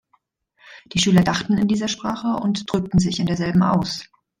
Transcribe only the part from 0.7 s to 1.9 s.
Die Schüler dachten in dieser